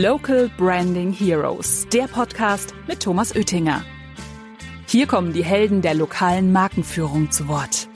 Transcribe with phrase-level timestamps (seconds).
[0.00, 3.84] Local Branding Heroes, der Podcast mit Thomas Oettinger.
[4.86, 7.90] Hier kommen die Helden der lokalen Markenführung zu Wort.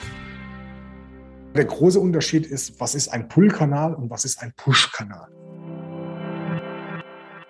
[1.55, 5.29] Der große Unterschied ist, was ist ein Pull-Kanal und was ist ein Push-Kanal.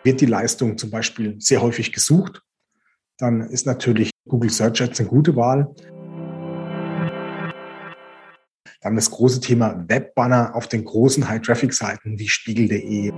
[0.04, 2.40] Wird die Leistung zum Beispiel sehr häufig gesucht,
[3.18, 5.74] dann ist natürlich Google Search Ads eine gute Wahl.
[8.80, 13.12] Dann das große Thema Webbanner auf den großen High-Traffic-Seiten wie spiegel.de.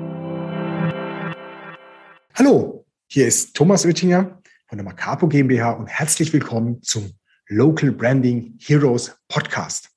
[2.38, 7.11] Hallo, hier ist Thomas Oettinger von der Macapo GmbH und herzlich willkommen zum
[7.48, 9.88] Local Branding Heroes Podcast.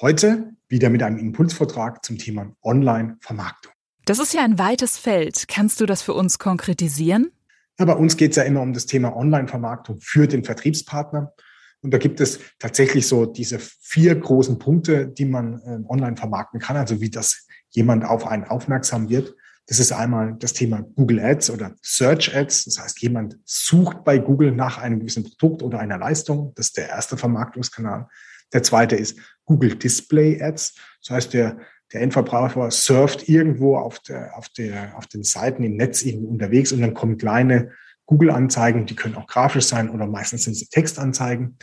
[0.00, 3.74] Heute wieder mit einem Impulsvortrag zum Thema Online-Vermarktung.
[4.06, 5.46] Das ist ja ein weites Feld.
[5.46, 7.32] Kannst du das für uns konkretisieren?
[7.78, 11.34] Ja, bei uns geht es ja immer um das Thema Online-Vermarktung für den Vertriebspartner.
[11.82, 16.60] Und da gibt es tatsächlich so diese vier großen Punkte, die man äh, online vermarkten
[16.60, 19.34] kann, also wie das jemand auf einen aufmerksam wird.
[19.66, 22.64] Das ist einmal das Thema Google Ads oder Search Ads.
[22.64, 26.52] Das heißt, jemand sucht bei Google nach einem gewissen Produkt oder einer Leistung.
[26.56, 28.08] Das ist der erste Vermarktungskanal.
[28.52, 30.74] Der zweite ist Google Display Ads.
[31.02, 31.58] Das heißt, der,
[31.92, 36.72] der Endverbraucher surft irgendwo auf, der, auf, der, auf den Seiten im Netz irgendwo unterwegs
[36.72, 37.72] und dann kommen kleine
[38.06, 41.58] Google-Anzeigen, die können auch grafisch sein oder meistens sind es Textanzeigen.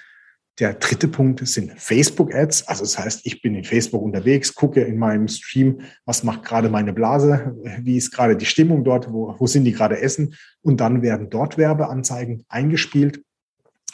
[0.59, 2.67] Der dritte Punkt sind Facebook-Ads.
[2.67, 6.69] Also das heißt, ich bin in Facebook unterwegs, gucke in meinem Stream, was macht gerade
[6.69, 10.35] meine Blase, wie ist gerade die Stimmung dort, wo, wo sind die gerade essen.
[10.63, 13.21] Und dann werden dort Werbeanzeigen eingespielt,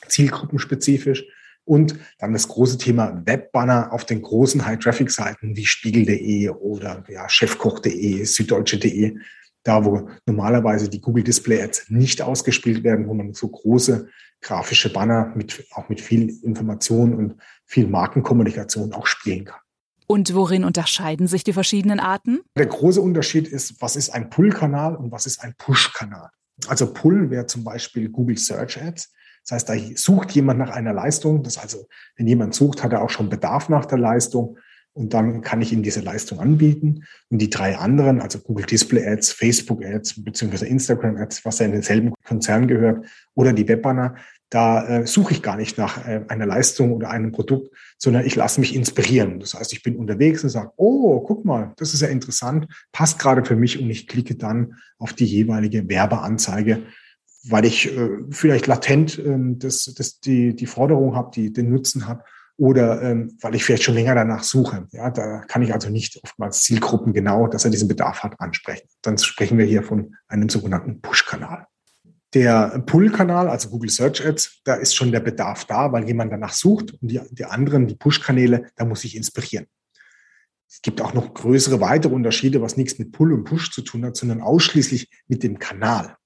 [0.07, 1.25] zielgruppenspezifisch.
[1.65, 8.23] Und dann das große Thema Webbanner auf den großen High-Traffic-Seiten wie spiegel.de oder ja, chefkoch.de,
[8.23, 9.17] süddeutsche.de
[9.63, 14.07] da wo normalerweise die Google Display Ads nicht ausgespielt werden, wo man so große
[14.41, 19.59] grafische Banner mit, auch mit viel Information und viel Markenkommunikation auch spielen kann.
[20.05, 22.41] Und worin unterscheiden sich die verschiedenen Arten?
[22.57, 26.29] Der große Unterschied ist, was ist ein Pull-Kanal und was ist ein Push-Kanal.
[26.67, 29.11] Also Pull wäre zum Beispiel Google Search Ads.
[29.43, 31.41] Das heißt, da sucht jemand nach einer Leistung.
[31.43, 34.57] Das also, wenn jemand sucht, hat er auch schon Bedarf nach der Leistung
[34.93, 37.05] und dann kann ich Ihnen diese Leistung anbieten.
[37.29, 41.65] Und die drei anderen, also Google Display Ads, Facebook Ads beziehungsweise Instagram Ads, was ja
[41.65, 44.15] in denselben Konzern gehört, oder die Webbanner,
[44.51, 48.35] da äh, suche ich gar nicht nach äh, einer Leistung oder einem Produkt, sondern ich
[48.35, 49.39] lasse mich inspirieren.
[49.39, 53.17] Das heißt, ich bin unterwegs und sage, oh, guck mal, das ist ja interessant, passt
[53.17, 56.83] gerade für mich und ich klicke dann auf die jeweilige Werbeanzeige,
[57.45, 62.07] weil ich äh, vielleicht latent äh, das, das, die, die Forderung habe, die den Nutzen
[62.07, 62.23] habe
[62.57, 64.87] oder ähm, weil ich vielleicht schon länger danach suche.
[64.91, 68.87] Ja, da kann ich also nicht oftmals Zielgruppen genau, dass er diesen Bedarf hat, ansprechen.
[69.01, 71.65] Dann sprechen wir hier von einem sogenannten Push-Kanal.
[72.33, 76.53] Der Pull-Kanal, also Google Search Ads, da ist schon der Bedarf da, weil jemand danach
[76.53, 79.67] sucht und die, die anderen, die Push-Kanäle, da muss ich inspirieren.
[80.67, 84.03] Es gibt auch noch größere weitere Unterschiede, was nichts mit Pull und Push zu tun
[84.03, 86.17] hat, sondern ausschließlich mit dem Kanal.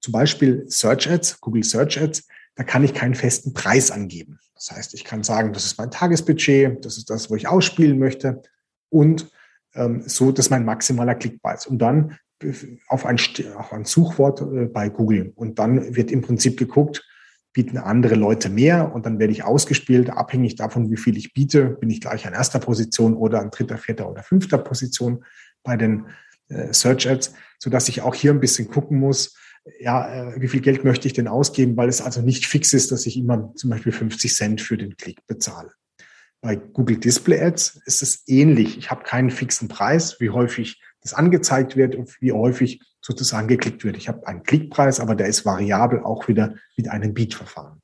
[0.00, 4.38] Zum Beispiel Search Ads, Google Search Ads, da kann ich keinen festen Preis angeben.
[4.66, 7.98] Das heißt, ich kann sagen, das ist mein Tagesbudget, das ist das, wo ich ausspielen
[7.98, 8.42] möchte
[8.88, 9.30] und
[9.74, 11.66] ähm, so, das ist mein maximaler Klickpreis.
[11.66, 12.16] Und dann
[12.88, 13.18] auf ein,
[13.56, 15.32] auf ein Suchwort äh, bei Google.
[15.34, 17.06] Und dann wird im Prinzip geguckt,
[17.52, 21.66] bieten andere Leute mehr und dann werde ich ausgespielt, abhängig davon, wie viel ich biete,
[21.66, 25.24] bin ich gleich an erster Position oder an dritter, vierter oder fünfter Position
[25.62, 26.06] bei den
[26.48, 29.36] äh, Search Ads, sodass ich auch hier ein bisschen gucken muss,
[29.80, 32.92] ja, äh, wie viel Geld möchte ich denn ausgeben, weil es also nicht fix ist,
[32.92, 35.70] dass ich immer zum Beispiel 50 Cent für den Klick bezahle.
[36.40, 38.76] Bei Google Display Ads ist es ähnlich.
[38.76, 43.84] Ich habe keinen fixen Preis, wie häufig das angezeigt wird und wie häufig sozusagen geklickt
[43.84, 43.96] wird.
[43.96, 47.80] Ich habe einen Klickpreis, aber der ist variabel auch wieder mit einem Beat-Verfahren.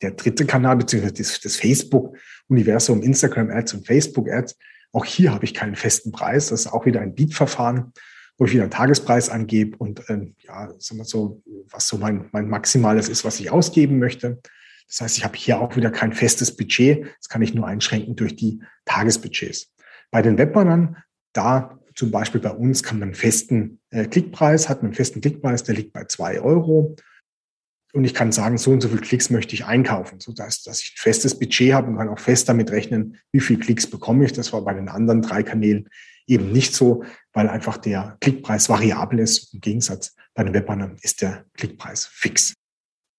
[0.00, 4.56] Der dritte Kanal, beziehungsweise das, das Facebook-Universum, Instagram Ads und Facebook Ads,
[4.92, 6.48] auch hier habe ich keinen festen Preis.
[6.48, 7.92] Das ist auch wieder ein Beat-Verfahren
[8.42, 12.28] wo ich wieder einen Tagespreis angebe und äh, ja, sagen wir so, was so mein,
[12.32, 14.40] mein Maximales ist, was ich ausgeben möchte.
[14.88, 17.06] Das heißt, ich habe hier auch wieder kein festes Budget.
[17.18, 19.72] Das kann ich nur einschränken durch die Tagesbudgets.
[20.10, 20.96] Bei den Webbannern,
[21.32, 25.62] da zum Beispiel bei uns kann man einen festen äh, Klickpreis, hat einen festen Klickpreis,
[25.62, 26.96] der liegt bei zwei Euro.
[27.92, 30.82] Und ich kann sagen, so und so viele Klicks möchte ich einkaufen, so dass, dass
[30.82, 34.24] ich ein festes Budget habe und kann auch fest damit rechnen, wie viele Klicks bekomme
[34.24, 34.32] ich.
[34.32, 35.88] Das war bei den anderen drei Kanälen
[36.26, 39.54] eben nicht so, weil einfach der Klickpreis variabel ist.
[39.54, 42.54] Im Gegensatz bei den Webbannern ist der Klickpreis fix.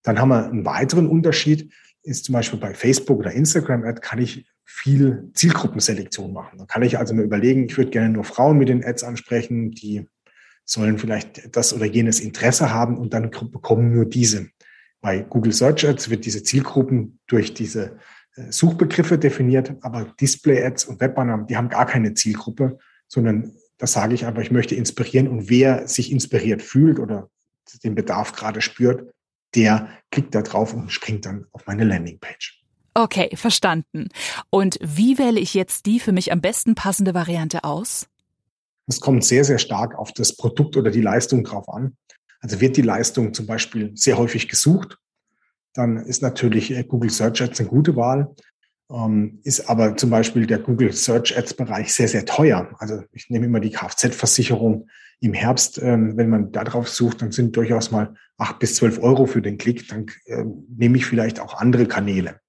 [0.04, 1.72] Dann haben wir einen weiteren Unterschied,
[2.04, 6.58] ist zum Beispiel bei Facebook oder Instagram Ad kann ich viel Zielgruppenselektion machen.
[6.58, 9.72] Da kann ich also mir überlegen, ich würde gerne nur Frauen mit den Ads ansprechen,
[9.72, 10.08] die
[10.66, 14.50] sollen vielleicht das oder jenes Interesse haben und dann bekommen nur diese.
[15.02, 17.98] Bei Google Search Ads wird diese Zielgruppen durch diese
[18.36, 22.78] äh, Suchbegriffe definiert, aber Display Ads und Webbanner, die haben gar keine Zielgruppe,
[23.08, 27.30] sondern Da sage ich einfach, ich möchte inspirieren und wer sich inspiriert fühlt oder
[27.84, 29.14] den Bedarf gerade spürt,
[29.56, 32.64] der klickt da drauf und springt dann auf meine Landingpage.
[32.94, 34.10] Okay, verstanden.
[34.50, 38.08] Und wie wähle ich jetzt die für mich am besten passende Variante aus?
[38.88, 41.98] Es kommt sehr, sehr stark auf das Produkt oder die Leistung drauf an.
[42.40, 44.98] Also wird die Leistung zum Beispiel sehr häufig gesucht,
[45.74, 48.34] dann ist natürlich äh, Google Search Ads eine gute Wahl.
[48.92, 52.70] Ähm, ist aber zum Beispiel der Google Search Ads Bereich sehr, sehr teuer.
[52.80, 54.88] Also ich nehme immer die Kfz-Versicherung
[55.20, 59.00] im Herbst, ähm, wenn man da drauf sucht, dann sind durchaus mal acht bis zwölf
[59.00, 59.88] Euro für den Klick.
[59.88, 60.44] Dann äh,
[60.76, 62.42] nehme ich vielleicht auch andere Kanäle,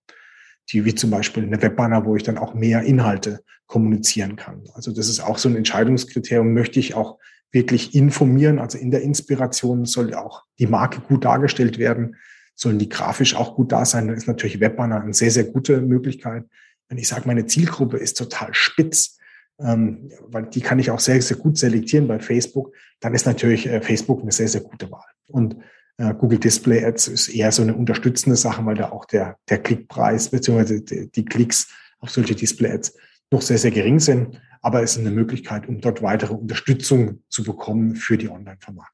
[0.70, 4.64] die wie zum Beispiel eine Webbanner, wo ich dann auch mehr Inhalte kommunizieren kann.
[4.74, 6.52] Also das ist auch so ein Entscheidungskriterium.
[6.52, 7.18] Möchte ich auch
[7.52, 8.58] wirklich informieren?
[8.58, 12.16] Also in der Inspiration soll auch die Marke gut dargestellt werden
[12.54, 15.80] sollen die grafisch auch gut da sein, dann ist natürlich Webbanner eine sehr, sehr gute
[15.80, 16.44] Möglichkeit.
[16.88, 19.18] Wenn ich sage, meine Zielgruppe ist total spitz,
[19.60, 23.66] ähm, weil die kann ich auch sehr, sehr gut selektieren bei Facebook, dann ist natürlich
[23.66, 25.04] äh, Facebook eine sehr, sehr gute Wahl.
[25.28, 25.56] Und
[25.96, 29.58] äh, Google Display Ads ist eher so eine unterstützende Sache, weil da auch der, der
[29.58, 30.80] Klickpreis bzw.
[30.80, 31.68] Die, die Klicks
[32.00, 32.96] auf solche Display Ads
[33.30, 34.40] noch sehr, sehr gering sind.
[34.60, 38.93] Aber es ist eine Möglichkeit, um dort weitere Unterstützung zu bekommen für die Online-Vermarktung.